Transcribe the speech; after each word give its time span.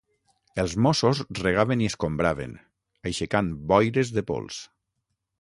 Els 0.61 0.71
mossos 0.85 1.21
regaven 1.39 1.83
i 1.83 1.89
escombraven, 1.91 2.57
aixecant 3.11 3.53
boires 3.75 4.13
de 4.19 4.27
pols. 4.33 4.61